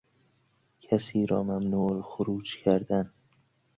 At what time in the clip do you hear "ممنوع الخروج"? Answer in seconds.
1.43-2.57